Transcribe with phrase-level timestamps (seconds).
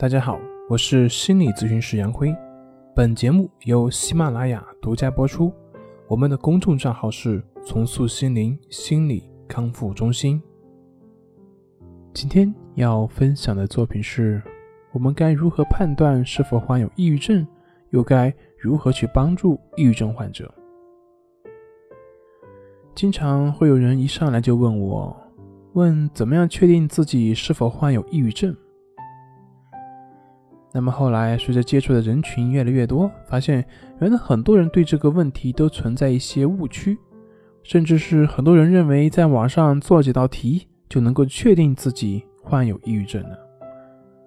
[0.00, 2.32] 大家好，我是心理咨询师杨辉。
[2.94, 5.52] 本节目由喜马拉雅独家播出。
[6.06, 10.40] 我们的公众账号是“重塑心灵心理康复中心”。
[12.14, 14.40] 今天要分享的作品是：
[14.92, 17.44] 我们该如何判断是否患有抑郁症？
[17.90, 20.54] 又该如何去帮助抑郁症患者？
[22.94, 25.16] 经常会有人一上来就问我，
[25.72, 28.56] 问怎么样确定自己是否患有抑郁症？
[30.78, 33.66] 那么后来，随着接触的人群越来越多，发现
[33.98, 36.96] 原来很多人对这个问题都存在一些误区，
[37.64, 43.36] 甚至是很多人认为在网上做几道题就能够确定自己患有抑郁症了。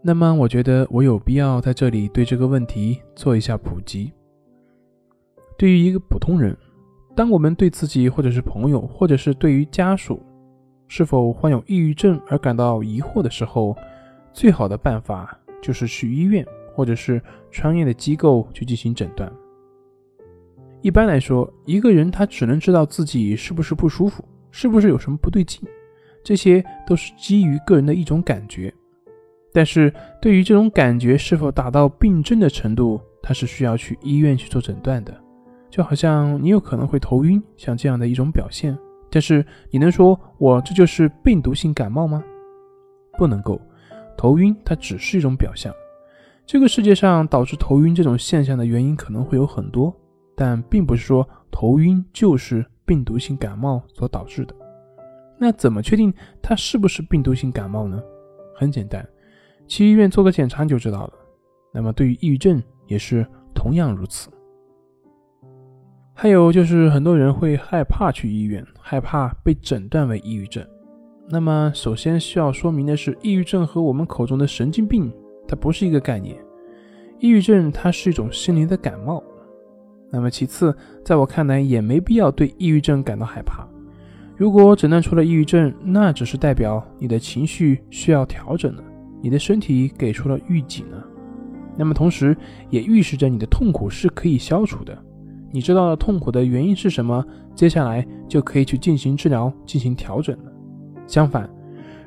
[0.00, 4.12] 那么，我觉得我有必要在这里对这个问题做一下普及。
[5.58, 6.56] 对于一个普通人，
[7.16, 10.22] 当我们对自己或者是朋友，或者是对于家属
[10.86, 13.76] 是否患有抑郁症而感到疑惑的时候，
[14.32, 15.36] 最好的办法。
[15.62, 17.20] 就是去医院或者是
[17.50, 19.30] 专业的机构去进行诊断。
[20.82, 25.60] 一般来说，一个人他只能知道自己是不是不舒服，是不是有什么不对劲，
[26.22, 28.72] 这些都是基于个人的一种感觉。
[29.52, 35.18] 但是对于这种感觉是否达到病症的程度，他是需要去医院去做诊断的。
[35.70, 38.76] 就好像你有可能会头晕，像这样的一种表现，
[39.10, 42.22] 但是你能说我这就是病毒性感冒吗？
[43.18, 43.60] 不能够。
[44.16, 45.72] 头晕，它只是一种表象。
[46.44, 49.94] 这个世界上导致头晕这种现象的原因可能会有很多，
[50.36, 54.54] 但并不是说头晕就是病毒性感冒所导致的。
[55.38, 58.00] 那怎么确定它是不是病毒性感冒呢？
[58.54, 59.06] 很简单，
[59.66, 61.12] 去医院做个检查就知道了。
[61.74, 64.30] 那么对于抑郁症也是同样如此。
[66.14, 70.66] 还有就是很多人会害怕去医院，害怕被诊断为抑郁症。
[71.28, 75.12] 那么，首先需要说明的是，抑郁症和我们口中的神经病，
[75.48, 76.36] 它不是一个概念。
[77.18, 79.22] 抑郁症它是一种心灵的感冒。
[80.08, 80.72] 那么，其次，
[81.04, 83.66] 在我看来，也没必要对抑郁症感到害怕。
[84.36, 88.84] 如果诊断出了抑郁症，那只是代表你的情绪需要调整了，
[89.20, 91.04] 你的身体给出了预警了。
[91.76, 92.36] 那么，同时
[92.70, 94.96] 也预示着你的痛苦是可以消除的。
[95.50, 100.52] 你知道了痛苦的原因是什么，接下来就可以去进行治疗，进行调整了。
[101.06, 101.48] 相反，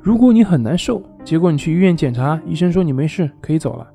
[0.00, 3.86] 如果你很难受，结果你去医院检查，医生说你没事，可以走了。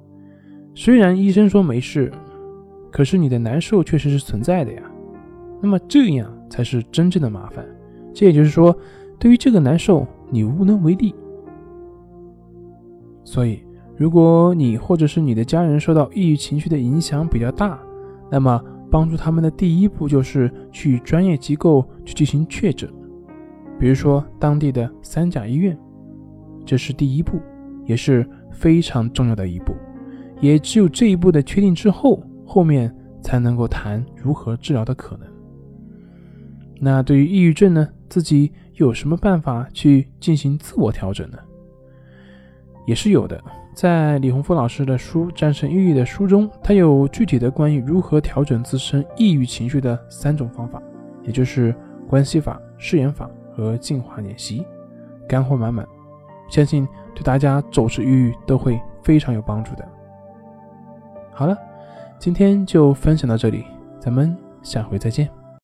[0.74, 2.12] 虽然医生说没事，
[2.92, 4.82] 可是你的难受确实是存在的呀。
[5.62, 7.66] 那么这样才是真正的麻烦。
[8.14, 8.76] 这也就是说，
[9.20, 11.14] 对于这个难受，你无能为力。
[13.24, 13.64] 所以，
[13.96, 17.80] 如果你或者是你的家人受到抑郁情绪的影响比较大，
[18.30, 22.90] 那么帮助他们的第一步就是去专业机构去进行确诊。
[23.82, 25.76] 比如说当地的三甲医院，
[26.64, 27.42] 这是第一步，
[27.84, 29.74] 也是非常重要的一步。
[30.40, 35.28] 也只有这一步的确定之后，后面才能够谈如何治疗的可能。
[36.80, 41.40] 那对于抑郁症呢，自己有什么办法去进行自我调整呢？
[42.86, 43.44] 也是有的，
[43.74, 50.80] 在李洪福老师的书《战胜抑郁》的书中，他有具体的关于如何调整自身抑郁情绪的三种方法，
[51.24, 51.76] 也就是
[52.08, 53.28] 关系法、誓言法。
[53.56, 54.66] 和进化练习，
[55.28, 55.88] 干货满满，
[56.50, 59.88] 相信对大家走出抑郁都会非常有帮助的。
[61.34, 61.58] 好了，
[62.20, 63.66] 今天就分享到这里，
[64.00, 65.41] 咱们下回再见。